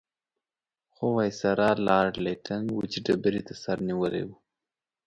[0.93, 4.35] خو وایسرا لارډ لیټن وچې ډبرې ته سر نیولی وو.